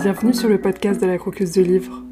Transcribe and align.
Bienvenue 0.00 0.32
sur 0.32 0.48
le 0.48 0.60
podcast 0.60 1.00
de 1.00 1.06
la 1.06 1.18
croqueuse 1.18 1.50
de 1.50 1.62
livres. 1.62 2.04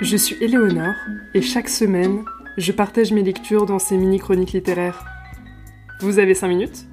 Je 0.00 0.16
suis 0.16 0.36
Éléonore 0.40 0.94
et 1.34 1.42
chaque 1.42 1.68
semaine, 1.68 2.24
je 2.56 2.70
partage 2.70 3.12
mes 3.12 3.24
lectures 3.24 3.66
dans 3.66 3.80
ces 3.80 3.96
mini-chroniques 3.96 4.52
littéraires. 4.52 5.04
Vous 6.02 6.20
avez 6.20 6.34
5 6.34 6.46
minutes? 6.46 6.86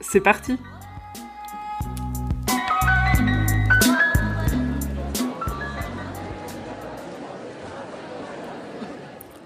C'est 0.00 0.20
parti 0.20 0.56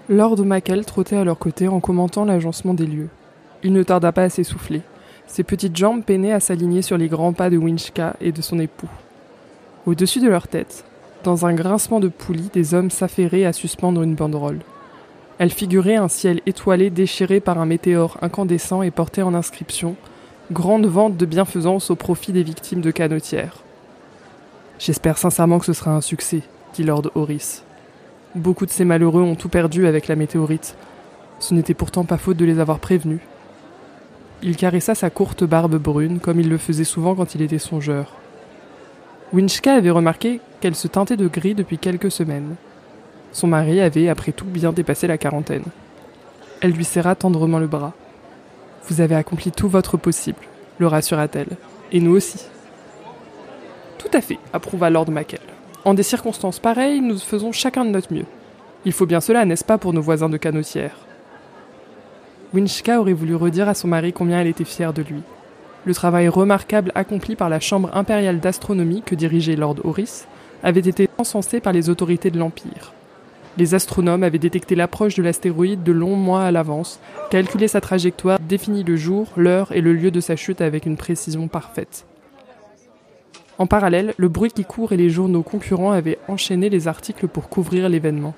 Lord 0.09 0.45
Mackell 0.45 0.85
trottait 0.85 1.17
à 1.17 1.23
leur 1.23 1.39
côté 1.39 1.67
en 1.67 1.79
commentant 1.79 2.23
l'agencement 2.23 2.75
des 2.75 2.85
lieux. 2.85 3.09
Il 3.63 3.73
ne 3.73 3.81
tarda 3.81 4.11
pas 4.11 4.23
à 4.23 4.29
s'essouffler. 4.29 4.83
Ses 5.25 5.43
petites 5.43 5.75
jambes 5.75 6.03
peinaient 6.03 6.33
à 6.33 6.39
s'aligner 6.39 6.83
sur 6.83 6.99
les 6.99 7.07
grands 7.07 7.33
pas 7.33 7.49
de 7.49 7.57
Winchka 7.57 8.15
et 8.21 8.31
de 8.31 8.43
son 8.43 8.59
époux. 8.59 8.89
Au-dessus 9.85 10.21
de 10.21 10.29
leur 10.29 10.47
tête, 10.47 10.85
dans 11.25 11.45
un 11.45 11.53
grincement 11.53 11.99
de 11.99 12.07
poulies, 12.07 12.49
des 12.53 12.73
hommes 12.73 12.89
s'affairaient 12.89 13.43
à 13.43 13.51
suspendre 13.51 14.01
une 14.01 14.15
banderole. 14.15 14.59
Elle 15.39 15.51
figurait 15.51 15.97
un 15.97 16.07
ciel 16.07 16.39
étoilé 16.45 16.89
déchiré 16.89 17.41
par 17.41 17.57
un 17.59 17.65
météore 17.65 18.17
incandescent 18.21 18.81
et 18.81 18.91
portait 18.91 19.23
en 19.23 19.33
inscription 19.33 19.97
Grande 20.53 20.85
vente 20.85 21.17
de 21.17 21.25
bienfaisance 21.25 21.89
au 21.89 21.95
profit 21.95 22.31
des 22.31 22.43
victimes 22.43 22.79
de 22.79 22.91
canotières. 22.91 23.57
J'espère 24.79 25.17
sincèrement 25.17 25.59
que 25.59 25.65
ce 25.65 25.73
sera 25.73 25.91
un 25.91 26.01
succès, 26.01 26.43
dit 26.73 26.83
Lord 26.83 27.11
Horace. 27.15 27.63
Beaucoup 28.35 28.65
de 28.65 28.71
ces 28.71 28.85
malheureux 28.85 29.21
ont 29.21 29.35
tout 29.35 29.49
perdu 29.49 29.85
avec 29.85 30.07
la 30.07 30.15
météorite. 30.15 30.75
Ce 31.39 31.53
n'était 31.53 31.73
pourtant 31.73 32.05
pas 32.05 32.17
faute 32.17 32.37
de 32.37 32.45
les 32.45 32.59
avoir 32.59 32.79
prévenus. 32.79 33.21
Il 34.43 34.55
caressa 34.55 34.95
sa 34.95 35.09
courte 35.09 35.43
barbe 35.43 35.75
brune 35.75 36.19
comme 36.19 36.39
il 36.39 36.47
le 36.47 36.57
faisait 36.57 36.83
souvent 36.85 37.15
quand 37.15 37.35
il 37.35 37.41
était 37.41 37.59
songeur. 37.59 38.13
Winchka 39.33 39.73
avait 39.73 39.89
remarqué 39.89 40.41
qu'elle 40.61 40.75
se 40.75 40.87
teintait 40.87 41.17
de 41.17 41.27
gris 41.27 41.55
depuis 41.55 41.79
quelques 41.79 42.11
semaines. 42.11 42.55
Son 43.31 43.47
mari 43.47 43.81
avait, 43.81 44.07
après 44.07 44.31
tout, 44.31 44.45
bien 44.45 44.71
dépassé 44.71 45.07
la 45.07 45.17
quarantaine. 45.17 45.63
Elle 46.61 46.71
lui 46.71 46.85
serra 46.85 47.15
tendrement 47.15 47.57
le 47.57 47.65
bras. 47.65 47.93
Vous 48.87 49.01
avez 49.01 49.15
accompli 49.15 49.51
tout 49.51 49.67
votre 49.67 49.97
possible, 49.97 50.37
le 50.77 50.85
rassura-t-elle. 50.85 51.57
Et 51.91 51.99
nous 51.99 52.15
aussi. 52.15 52.45
Tout 53.97 54.09
à 54.13 54.21
fait, 54.21 54.37
approuva 54.53 54.91
Lord 54.91 55.09
Mackell. 55.09 55.39
En 55.83 55.95
des 55.95 56.03
circonstances 56.03 56.59
pareilles, 56.59 57.01
nous 57.01 57.17
faisons 57.17 57.51
chacun 57.51 57.85
de 57.85 57.89
notre 57.89 58.13
mieux. 58.13 58.25
Il 58.85 58.91
faut 58.91 59.07
bien 59.07 59.19
cela, 59.19 59.45
n'est-ce 59.45 59.65
pas, 59.65 59.79
pour 59.79 59.93
nos 59.93 60.01
voisins 60.01 60.29
de 60.29 60.37
canotière 60.37 60.95
Winchka 62.53 62.99
aurait 62.99 63.13
voulu 63.13 63.33
redire 63.33 63.67
à 63.67 63.73
son 63.73 63.87
mari 63.87 64.13
combien 64.13 64.39
elle 64.41 64.47
était 64.47 64.63
fière 64.63 64.93
de 64.93 65.01
lui. 65.01 65.23
Le 65.85 65.93
travail 65.93 66.29
remarquable 66.29 66.93
accompli 66.95 67.35
par 67.35 67.49
la 67.49 67.59
Chambre 67.59 67.89
impériale 67.93 68.39
d'astronomie 68.39 69.01
que 69.05 69.15
dirigeait 69.15 69.57
Lord 69.57 69.77
Horace 69.83 70.27
avait 70.63 70.79
été 70.79 71.09
encensé 71.17 71.59
par 71.59 71.73
les 71.73 71.89
autorités 71.89 72.31
de 72.31 72.39
l'Empire. 72.39 72.93
Les 73.57 73.75
astronomes 73.75 74.23
avaient 74.23 74.39
détecté 74.39 74.75
l'approche 74.75 75.15
de 75.15 75.21
l'astéroïde 75.21 75.83
de 75.83 75.91
longs 75.91 76.15
mois 76.15 76.43
à 76.43 76.51
l'avance, 76.51 76.99
calculé 77.29 77.67
sa 77.67 77.81
trajectoire, 77.81 78.39
défini 78.39 78.83
le 78.83 78.95
jour, 78.95 79.27
l'heure 79.35 79.73
et 79.73 79.81
le 79.81 79.93
lieu 79.93 80.09
de 80.09 80.21
sa 80.21 80.37
chute 80.37 80.61
avec 80.61 80.85
une 80.85 80.97
précision 80.97 81.47
parfaite. 81.49 82.05
En 83.59 83.67
parallèle, 83.67 84.13
le 84.17 84.29
bruit 84.29 84.51
qui 84.51 84.63
court 84.63 84.93
et 84.93 84.97
les 84.97 85.09
journaux 85.09 85.43
concurrents 85.43 85.91
avaient 85.91 86.17
enchaîné 86.27 86.69
les 86.69 86.87
articles 86.87 87.27
pour 87.27 87.49
couvrir 87.49 87.89
l'événement. 87.89 88.33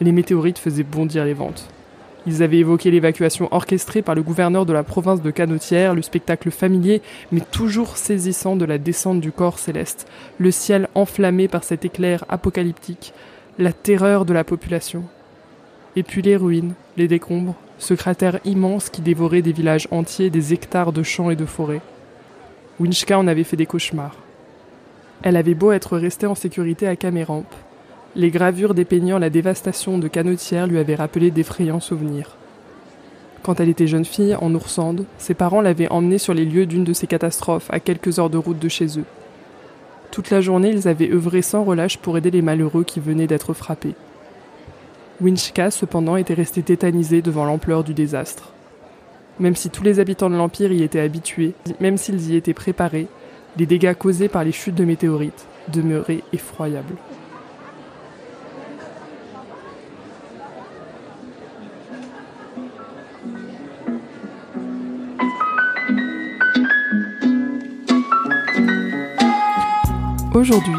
Les 0.00 0.12
météorites 0.12 0.58
faisaient 0.58 0.84
bondir 0.84 1.24
les 1.24 1.34
ventes. 1.34 1.68
Ils 2.26 2.42
avaient 2.42 2.58
évoqué 2.58 2.90
l'évacuation 2.90 3.48
orchestrée 3.52 4.02
par 4.02 4.16
le 4.16 4.22
gouverneur 4.22 4.66
de 4.66 4.72
la 4.72 4.82
province 4.82 5.22
de 5.22 5.30
Canotière, 5.30 5.94
le 5.94 6.02
spectacle 6.02 6.50
familier 6.50 7.00
mais 7.30 7.40
toujours 7.40 7.96
saisissant 7.96 8.56
de 8.56 8.64
la 8.64 8.78
descente 8.78 9.20
du 9.20 9.30
corps 9.30 9.60
céleste, 9.60 10.08
le 10.38 10.50
ciel 10.50 10.88
enflammé 10.94 11.46
par 11.46 11.62
cet 11.62 11.84
éclair 11.84 12.24
apocalyptique, 12.28 13.12
la 13.58 13.72
terreur 13.72 14.24
de 14.24 14.32
la 14.32 14.42
population. 14.42 15.04
Et 15.94 16.02
puis 16.02 16.20
les 16.20 16.36
ruines, 16.36 16.74
les 16.96 17.08
décombres, 17.08 17.54
ce 17.78 17.94
cratère 17.94 18.40
immense 18.44 18.90
qui 18.90 19.02
dévorait 19.02 19.42
des 19.42 19.52
villages 19.52 19.88
entiers, 19.90 20.30
des 20.30 20.52
hectares 20.52 20.92
de 20.92 21.02
champs 21.02 21.30
et 21.30 21.36
de 21.36 21.46
forêts. 21.46 21.82
Winchka 22.80 23.18
en 23.18 23.28
avait 23.28 23.44
fait 23.44 23.56
des 23.56 23.66
cauchemars. 23.66 24.16
Elle 25.22 25.36
avait 25.36 25.54
beau 25.54 25.72
être 25.72 25.96
restée 25.96 26.26
en 26.26 26.34
sécurité 26.34 26.86
à 26.86 26.96
Caméramp, 26.96 27.46
les 28.16 28.30
gravures 28.30 28.72
dépeignant 28.72 29.18
la 29.18 29.28
dévastation 29.28 29.98
de 29.98 30.08
Canotière 30.08 30.66
lui 30.66 30.78
avaient 30.78 30.94
rappelé 30.94 31.30
d'effrayants 31.30 31.80
souvenirs. 31.80 32.36
Quand 33.42 33.60
elle 33.60 33.68
était 33.68 33.86
jeune 33.86 34.06
fille, 34.06 34.34
en 34.34 34.54
Oursande, 34.54 35.04
ses 35.18 35.34
parents 35.34 35.60
l'avaient 35.60 35.90
emmenée 35.90 36.16
sur 36.16 36.32
les 36.32 36.46
lieux 36.46 36.64
d'une 36.64 36.82
de 36.82 36.94
ces 36.94 37.06
catastrophes, 37.06 37.70
à 37.70 37.78
quelques 37.78 38.18
heures 38.18 38.30
de 38.30 38.38
route 38.38 38.58
de 38.58 38.70
chez 38.70 38.98
eux. 38.98 39.04
Toute 40.10 40.30
la 40.30 40.40
journée, 40.40 40.70
ils 40.70 40.88
avaient 40.88 41.12
œuvré 41.12 41.42
sans 41.42 41.62
relâche 41.62 41.98
pour 41.98 42.16
aider 42.16 42.30
les 42.30 42.40
malheureux 42.40 42.84
qui 42.84 43.00
venaient 43.00 43.26
d'être 43.26 43.52
frappés. 43.52 43.94
Winchka, 45.20 45.70
cependant, 45.70 46.16
était 46.16 46.34
resté 46.34 46.62
tétanisé 46.62 47.20
devant 47.20 47.44
l'ampleur 47.44 47.84
du 47.84 47.92
désastre. 47.92 48.52
Même 49.38 49.56
si 49.56 49.68
tous 49.68 49.82
les 49.82 50.00
habitants 50.00 50.30
de 50.30 50.36
l'Empire 50.36 50.72
y 50.72 50.82
étaient 50.82 51.00
habitués, 51.00 51.52
même 51.80 51.98
s'ils 51.98 52.30
y 52.30 52.36
étaient 52.36 52.54
préparés, 52.54 53.08
les 53.58 53.66
dégâts 53.66 53.94
causés 53.94 54.28
par 54.28 54.42
les 54.42 54.52
chutes 54.52 54.74
de 54.74 54.84
météorites 54.86 55.46
demeuraient 55.68 56.22
effroyables. 56.32 56.94
Aujourd'hui, 70.36 70.76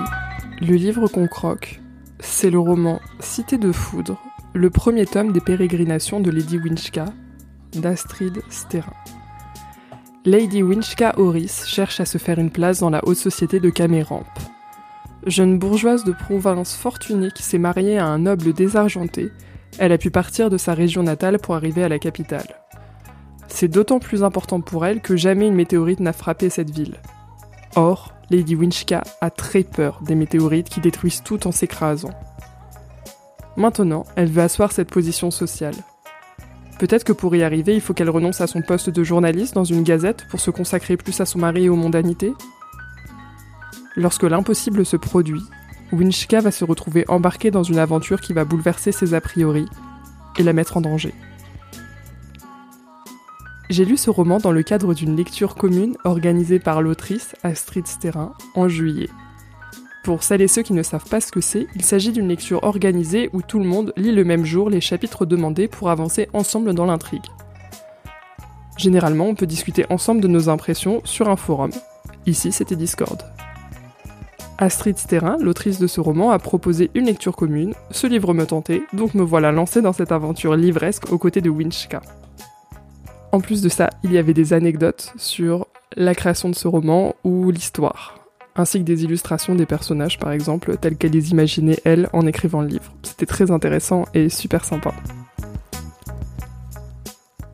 le 0.62 0.76
livre 0.76 1.08
qu'on 1.08 1.26
croque, 1.26 1.82
c'est 2.20 2.52
le 2.52 2.60
roman 2.60 3.00
Cité 3.20 3.58
de 3.58 3.72
foudre, 3.72 4.22
le 4.54 4.70
premier 4.70 5.08
tome 5.08 5.32
des 5.32 5.42
pérégrinations 5.42 6.20
de 6.20 6.30
Lady 6.30 6.60
Winchka 6.60 7.06
d'Astrid 7.74 8.44
Sterrin. 8.52 8.94
Lady 10.26 10.62
Winchka 10.62 11.18
Horis 11.18 11.66
cherche 11.66 12.00
à 12.00 12.06
se 12.06 12.20
faire 12.20 12.38
une 12.38 12.52
place 12.52 12.82
dans 12.82 12.92
la 12.92 13.04
haute 13.08 13.18
société 13.18 13.60
de 13.60 13.72
Caméramp. 13.72 14.28
Jeune 15.26 15.58
bourgeoise 15.58 16.04
de 16.04 16.12
province 16.12 16.76
fortunée 16.76 17.32
qui 17.32 17.42
s'est 17.42 17.58
mariée 17.58 17.98
à 17.98 18.06
un 18.06 18.20
noble 18.20 18.54
désargenté, 18.54 19.32
elle 19.80 19.92
a 19.92 19.98
pu 19.98 20.12
partir 20.12 20.52
de 20.52 20.58
sa 20.60 20.76
région 20.76 21.02
natale 21.02 21.40
pour 21.40 21.56
arriver 21.56 21.84
à 21.84 21.90
la 21.90 21.98
capitale. 21.98 22.62
C'est 23.48 23.70
d'autant 23.70 23.98
plus 23.98 24.24
important 24.24 24.62
pour 24.62 24.86
elle 24.86 25.02
que 25.02 25.16
jamais 25.16 25.48
une 25.48 25.56
météorite 25.56 26.00
n'a 26.00 26.14
frappé 26.14 26.52
cette 26.52 26.70
ville. 26.70 27.02
Or, 27.76 28.17
Lady 28.30 28.56
Winchka 28.56 29.04
a 29.22 29.30
très 29.30 29.64
peur 29.64 30.02
des 30.02 30.16
météorites 30.16 30.70
qui 30.70 30.82
détruisent 30.82 31.24
tout 31.24 31.48
en 31.48 31.52
s'écrasant. 31.52 32.12
Maintenant, 33.56 34.06
elle 34.16 34.30
veut 34.30 34.42
asseoir 34.42 34.72
cette 34.72 34.90
position 34.90 35.32
sociale. 35.32 35.76
Peut-être 36.78 37.04
que 37.04 37.14
pour 37.14 37.36
y 37.36 37.44
arriver, 37.44 37.74
il 37.74 37.82
faut 37.82 37.94
qu'elle 37.94 38.10
renonce 38.10 38.42
à 38.42 38.48
son 38.48 38.62
poste 38.62 38.90
de 38.90 39.04
journaliste 39.04 39.56
dans 39.56 39.64
une 39.64 39.84
gazette 39.84 40.28
pour 40.30 40.40
se 40.40 40.52
consacrer 40.52 40.98
plus 40.98 41.20
à 41.22 41.26
son 41.26 41.40
mari 41.40 41.66
et 41.66 41.70
aux 41.70 41.76
mondanités 41.76 42.34
Lorsque 43.96 44.24
l'impossible 44.24 44.86
se 44.86 44.96
produit, 44.96 45.42
Winchka 45.92 46.42
va 46.42 46.52
se 46.52 46.64
retrouver 46.64 47.06
embarquée 47.08 47.50
dans 47.50 47.64
une 47.64 47.80
aventure 47.80 48.22
qui 48.22 48.34
va 48.34 48.46
bouleverser 48.46 48.92
ses 48.92 49.16
a 49.16 49.22
priori 49.22 49.66
et 50.38 50.44
la 50.44 50.54
mettre 50.54 50.78
en 50.78 50.82
danger. 50.82 51.16
J'ai 53.70 53.84
lu 53.84 53.98
ce 53.98 54.10
roman 54.10 54.38
dans 54.38 54.54
le 54.54 54.64
cadre 54.64 54.94
d'une 54.94 55.18
lecture 55.18 55.56
commune 55.56 55.98
organisée 56.06 56.58
par 56.58 56.82
l'autrice 56.82 57.36
Astrid 57.44 57.86
Sterrin 57.86 58.32
en 58.56 58.70
juillet. 58.70 59.10
Pour 60.06 60.24
celles 60.24 60.42
et 60.42 60.48
ceux 60.48 60.62
qui 60.62 60.72
ne 60.72 60.84
savent 60.84 61.10
pas 61.10 61.20
ce 61.20 61.34
que 61.34 61.42
c'est, 61.42 61.68
il 61.76 61.84
s'agit 61.84 62.14
d'une 62.14 62.30
lecture 62.30 62.64
organisée 62.64 63.30
où 63.34 63.42
tout 63.42 63.60
le 63.60 63.66
monde 63.66 63.92
lit 63.98 64.14
le 64.14 64.24
même 64.24 64.46
jour 64.46 64.70
les 64.70 64.80
chapitres 64.80 65.26
demandés 65.26 65.68
pour 65.68 65.90
avancer 65.90 66.30
ensemble 66.32 66.74
dans 66.74 66.86
l'intrigue. 66.86 67.26
Généralement, 68.78 69.26
on 69.26 69.36
peut 69.36 69.46
discuter 69.46 69.86
ensemble 69.90 70.22
de 70.22 70.30
nos 70.30 70.48
impressions 70.48 71.02
sur 71.04 71.28
un 71.28 71.36
forum. 71.36 71.72
Ici, 72.26 72.54
c'était 72.54 72.78
Discord. 72.78 73.22
Astrid 74.60 74.98
Sterrin, 74.98 75.36
l'autrice 75.42 75.78
de 75.78 75.88
ce 75.88 76.00
roman, 76.00 76.32
a 76.32 76.40
proposé 76.40 76.90
une 76.96 77.08
lecture 77.08 77.36
commune. 77.36 77.74
Ce 77.92 78.08
livre 78.08 78.34
me 78.34 78.46
tentait, 78.46 78.84
donc 78.94 79.14
me 79.14 79.24
voilà 79.24 79.52
lancée 79.52 79.82
dans 79.82 79.94
cette 79.94 80.14
aventure 80.14 80.56
livresque 80.56 81.12
aux 81.12 81.18
côtés 81.18 81.42
de 81.42 81.50
Winchka. 81.50 82.02
En 83.38 83.40
plus 83.40 83.62
de 83.62 83.70
ça, 83.70 83.92
il 84.04 84.12
y 84.12 84.18
avait 84.18 84.34
des 84.34 84.52
anecdotes 84.52 85.14
sur 85.16 85.68
la 85.96 86.16
création 86.16 86.50
de 86.50 86.56
ce 86.56 86.68
roman 86.68 87.14
ou 87.24 87.52
l'histoire, 87.52 88.18
ainsi 88.56 88.80
que 88.80 88.84
des 88.84 89.04
illustrations 89.04 89.54
des 89.54 89.68
personnages 89.68 90.18
par 90.18 90.32
exemple, 90.32 90.76
telles 90.78 90.98
qu'elle 90.98 91.12
les 91.12 91.30
imaginait 91.30 91.78
elle 91.86 92.10
en 92.14 92.26
écrivant 92.26 92.62
le 92.62 92.68
livre. 92.68 92.92
C'était 93.04 93.28
très 93.28 93.52
intéressant 93.52 94.06
et 94.16 94.30
super 94.30 94.66
sympa. 94.66 94.92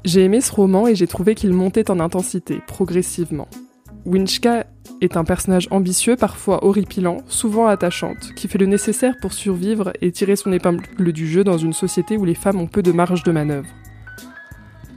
J'ai 0.05 0.23
aimé 0.23 0.39
ce 0.39 0.53
roman 0.53 0.87
et 0.87 0.95
j'ai 0.95 1.05
trouvé 1.05 1.35
qu'il 1.35 1.51
montait 1.51 1.91
en 1.91 1.99
intensité, 1.99 2.61
progressivement. 2.65 3.49
Winchka 4.05 4.65
est 5.01 5.17
un 5.17 5.25
personnage 5.25 5.67
ambitieux, 5.69 6.15
parfois 6.15 6.63
horripilant, 6.63 7.17
souvent 7.27 7.67
attachante, 7.67 8.33
qui 8.37 8.47
fait 8.47 8.57
le 8.57 8.67
nécessaire 8.67 9.17
pour 9.21 9.33
survivre 9.33 9.91
et 9.99 10.13
tirer 10.13 10.37
son 10.37 10.53
épingle 10.53 11.11
du 11.11 11.27
jeu 11.27 11.43
dans 11.43 11.57
une 11.57 11.73
société 11.73 12.15
où 12.15 12.23
les 12.23 12.35
femmes 12.35 12.61
ont 12.61 12.67
peu 12.67 12.81
de 12.81 12.93
marge 12.93 13.23
de 13.23 13.33
manœuvre. 13.33 13.67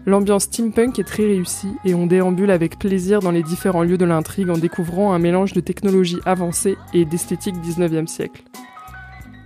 L'ambiance 0.08 0.44
steampunk 0.44 1.00
est 1.00 1.05
très 1.05 1.25
réussie 1.25 1.75
et 1.85 1.93
on 1.93 2.06
déambule 2.06 2.53
avec 2.53 2.79
plaisir 2.79 3.19
dans 3.19 3.32
les 3.32 3.43
différents 3.43 3.82
lieux 3.82 3.99
de 3.99 4.05
l'intrigue 4.05 4.50
en 4.50 4.56
découvrant 4.56 5.12
un 5.12 5.19
mélange 5.19 5.53
de 5.53 5.58
technologie 5.58 6.20
avancée 6.25 6.76
et 6.94 7.05
d'esthétique 7.05 7.56
19e 7.56 8.06
siècle. 8.06 8.44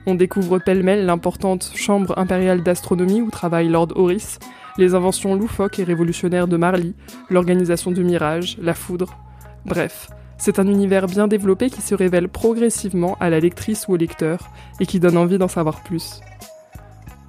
On 0.04 0.14
découvre 0.14 0.58
pêle-mêle 0.58 1.06
l'importante 1.06 1.72
chambre 1.74 2.12
impériale 2.18 2.62
d'astronomie 2.62 3.22
où 3.22 3.30
travaille 3.30 3.70
Lord 3.70 3.96
Horis, 3.96 4.38
les 4.76 4.94
inventions 4.94 5.34
loufoques 5.34 5.78
et 5.78 5.84
révolutionnaires 5.84 6.46
de 6.46 6.58
Marley, 6.58 6.92
l'organisation 7.30 7.90
du 7.90 8.04
mirage, 8.04 8.58
la 8.60 8.74
foudre. 8.74 9.16
Bref, 9.64 10.10
c'est 10.36 10.58
un 10.58 10.66
univers 10.66 11.06
bien 11.06 11.26
développé 11.26 11.70
qui 11.70 11.80
se 11.80 11.94
révèle 11.94 12.28
progressivement 12.28 13.16
à 13.18 13.30
la 13.30 13.40
lectrice 13.40 13.88
ou 13.88 13.94
au 13.94 13.96
lecteur 13.96 14.50
et 14.78 14.84
qui 14.84 15.00
donne 15.00 15.16
envie 15.16 15.38
d'en 15.38 15.48
savoir 15.48 15.82
plus. 15.82 16.20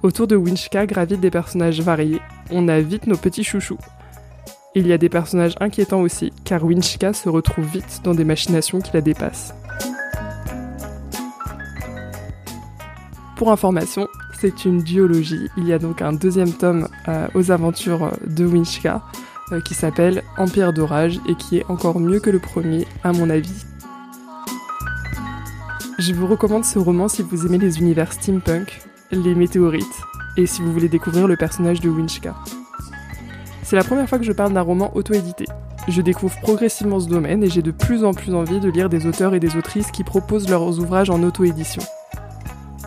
Autour 0.02 0.26
de 0.26 0.34
Winchka 0.34 0.86
gravitent 0.86 1.20
des 1.20 1.30
personnages 1.30 1.80
variés, 1.80 2.20
on 2.50 2.66
a 2.66 2.80
vite 2.80 3.06
nos 3.06 3.16
petits 3.16 3.44
chouchous. 3.44 3.78
Il 4.74 4.88
y 4.88 4.92
a 4.92 4.98
des 4.98 5.08
personnages 5.08 5.54
inquiétants 5.60 6.00
aussi, 6.00 6.32
car 6.44 6.64
Winchka 6.64 7.12
se 7.12 7.28
retrouve 7.28 7.66
vite 7.66 8.00
dans 8.02 8.12
des 8.12 8.24
machinations 8.24 8.80
qui 8.80 8.90
la 8.94 9.00
dépassent. 9.00 9.54
Pour 13.36 13.52
information, 13.52 14.08
c'est 14.40 14.64
une 14.64 14.82
duologie. 14.82 15.48
Il 15.56 15.68
y 15.68 15.72
a 15.72 15.78
donc 15.78 16.02
un 16.02 16.12
deuxième 16.12 16.52
tome 16.52 16.88
euh, 17.06 17.28
aux 17.34 17.52
aventures 17.52 18.10
de 18.26 18.44
Winchka 18.44 19.02
euh, 19.52 19.60
qui 19.60 19.74
s'appelle 19.74 20.24
Empire 20.36 20.72
d'orage 20.72 21.20
et 21.28 21.36
qui 21.36 21.58
est 21.58 21.66
encore 21.70 22.00
mieux 22.00 22.18
que 22.18 22.30
le 22.30 22.40
premier 22.40 22.88
à 23.04 23.12
mon 23.12 23.30
avis. 23.30 23.64
Je 26.00 26.12
vous 26.12 26.26
recommande 26.26 26.64
ce 26.64 26.80
roman 26.80 27.06
si 27.06 27.22
vous 27.22 27.46
aimez 27.46 27.58
les 27.58 27.78
univers 27.78 28.12
steampunk, 28.12 28.82
les 29.12 29.34
météorites, 29.34 30.00
et 30.36 30.46
si 30.46 30.62
vous 30.62 30.72
voulez 30.72 30.88
découvrir 30.88 31.28
le 31.28 31.36
personnage 31.36 31.80
de 31.80 31.90
Winchka. 31.90 32.34
C'est 33.62 33.76
la 33.76 33.84
première 33.84 34.08
fois 34.08 34.18
que 34.18 34.24
je 34.24 34.32
parle 34.32 34.52
d'un 34.52 34.62
roman 34.62 34.90
auto-édité. 34.96 35.46
Je 35.88 36.00
découvre 36.00 36.38
progressivement 36.40 37.00
ce 37.00 37.08
domaine 37.08 37.42
et 37.42 37.50
j'ai 37.50 37.62
de 37.62 37.70
plus 37.70 38.04
en 38.04 38.14
plus 38.14 38.34
envie 38.34 38.60
de 38.60 38.70
lire 38.70 38.88
des 38.88 39.06
auteurs 39.06 39.34
et 39.34 39.40
des 39.40 39.56
autrices 39.56 39.90
qui 39.90 40.04
proposent 40.04 40.48
leurs 40.48 40.78
ouvrages 40.78 41.10
en 41.10 41.22
auto-édition. 41.22 41.82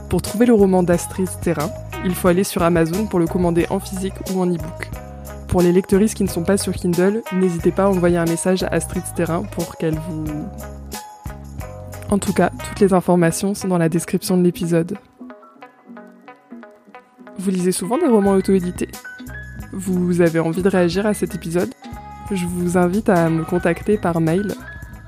Pour 0.09 0.21
trouver 0.21 0.45
le 0.45 0.53
roman 0.53 0.83
d'Astrid 0.83 1.29
Terrain, 1.41 1.69
il 2.05 2.15
faut 2.15 2.27
aller 2.27 2.43
sur 2.43 2.63
Amazon 2.63 3.05
pour 3.05 3.19
le 3.19 3.27
commander 3.27 3.65
en 3.69 3.79
physique 3.79 4.13
ou 4.33 4.39
en 4.39 4.47
e-book. 4.47 4.89
Pour 5.47 5.61
les 5.61 5.71
lectrices 5.71 6.13
qui 6.13 6.23
ne 6.23 6.29
sont 6.29 6.43
pas 6.43 6.57
sur 6.57 6.73
Kindle, 6.73 7.21
n'hésitez 7.33 7.71
pas 7.71 7.83
à 7.83 7.87
envoyer 7.87 8.17
un 8.17 8.25
message 8.25 8.63
à 8.63 8.67
Astrid 8.67 9.03
Terrain 9.15 9.43
pour 9.43 9.77
qu'elle 9.77 9.97
vous... 10.09 10.25
En 12.09 12.19
tout 12.19 12.33
cas, 12.33 12.49
toutes 12.49 12.79
les 12.79 12.93
informations 12.93 13.53
sont 13.53 13.67
dans 13.67 13.77
la 13.77 13.89
description 13.89 14.37
de 14.37 14.43
l'épisode. 14.43 14.97
Vous 17.45 17.51
lisez 17.51 17.71
souvent 17.71 17.97
des 17.99 18.07
romans 18.07 18.31
auto-édités 18.31 18.89
Vous 19.71 20.21
avez 20.21 20.39
envie 20.39 20.63
de 20.63 20.67
réagir 20.67 21.05
à 21.05 21.13
cet 21.13 21.35
épisode? 21.35 21.71
Je 22.31 22.43
vous 22.43 22.75
invite 22.75 23.07
à 23.07 23.29
me 23.29 23.45
contacter 23.45 23.99
par 23.99 24.19
mail 24.19 24.55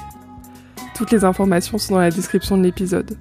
Toutes 0.94 1.10
les 1.10 1.26
informations 1.26 1.76
sont 1.76 1.96
dans 1.96 2.00
la 2.00 2.10
description 2.10 2.56
de 2.56 2.62
l'épisode. 2.62 3.18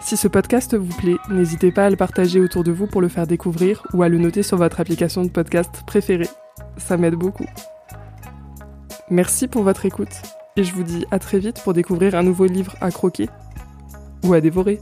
Si 0.00 0.16
ce 0.16 0.28
podcast 0.28 0.74
vous 0.74 0.96
plaît, 0.96 1.18
n'hésitez 1.28 1.72
pas 1.72 1.84
à 1.84 1.90
le 1.90 1.96
partager 1.96 2.40
autour 2.40 2.64
de 2.64 2.72
vous 2.72 2.86
pour 2.86 3.02
le 3.02 3.08
faire 3.08 3.26
découvrir 3.26 3.86
ou 3.92 4.02
à 4.02 4.08
le 4.08 4.16
noter 4.16 4.42
sur 4.42 4.56
votre 4.56 4.80
application 4.80 5.24
de 5.24 5.28
podcast 5.28 5.82
préférée. 5.86 6.30
Ça 6.78 6.96
m'aide 6.96 7.16
beaucoup. 7.16 7.44
Merci 9.10 9.48
pour 9.48 9.64
votre 9.64 9.86
écoute 9.86 10.22
et 10.56 10.62
je 10.62 10.72
vous 10.72 10.84
dis 10.84 11.04
à 11.10 11.18
très 11.18 11.40
vite 11.40 11.60
pour 11.64 11.72
découvrir 11.72 12.14
un 12.14 12.22
nouveau 12.22 12.46
livre 12.46 12.76
à 12.80 12.92
croquer 12.92 13.28
ou 14.24 14.34
à 14.34 14.40
dévorer. 14.40 14.80